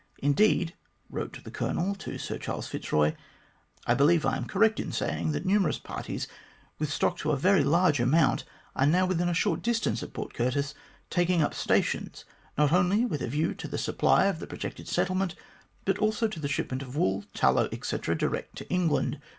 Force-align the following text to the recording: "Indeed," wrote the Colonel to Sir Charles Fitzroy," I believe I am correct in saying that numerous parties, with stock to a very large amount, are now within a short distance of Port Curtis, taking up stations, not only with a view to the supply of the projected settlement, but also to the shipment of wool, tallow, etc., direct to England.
"Indeed," 0.29 0.73
wrote 1.11 1.43
the 1.43 1.51
Colonel 1.51 1.93
to 1.93 2.17
Sir 2.17 2.39
Charles 2.39 2.65
Fitzroy," 2.67 3.13
I 3.85 3.93
believe 3.93 4.25
I 4.25 4.35
am 4.35 4.45
correct 4.47 4.79
in 4.79 4.91
saying 4.91 5.31
that 5.33 5.45
numerous 5.45 5.77
parties, 5.77 6.27
with 6.79 6.91
stock 6.91 7.17
to 7.19 7.29
a 7.29 7.37
very 7.37 7.63
large 7.63 7.99
amount, 7.99 8.43
are 8.75 8.87
now 8.87 9.05
within 9.05 9.29
a 9.29 9.35
short 9.35 9.61
distance 9.61 10.01
of 10.01 10.11
Port 10.11 10.33
Curtis, 10.33 10.73
taking 11.11 11.43
up 11.43 11.53
stations, 11.53 12.25
not 12.57 12.71
only 12.71 13.05
with 13.05 13.21
a 13.21 13.27
view 13.27 13.53
to 13.53 13.67
the 13.67 13.77
supply 13.77 14.25
of 14.25 14.39
the 14.39 14.47
projected 14.47 14.87
settlement, 14.87 15.35
but 15.85 15.99
also 15.99 16.27
to 16.27 16.39
the 16.39 16.47
shipment 16.47 16.81
of 16.81 16.95
wool, 16.97 17.23
tallow, 17.35 17.69
etc., 17.71 18.17
direct 18.17 18.55
to 18.55 18.67
England. 18.71 19.21